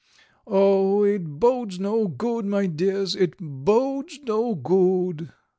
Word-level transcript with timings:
Oh, 0.47 1.03
it 1.03 1.37
bodes 1.39 1.79
no 1.79 2.07
good, 2.07 2.43
my 2.47 2.65
dears, 2.65 3.15
it 3.15 3.35
bodes 3.39 4.19
no 4.25 4.55
good!" 4.55 5.31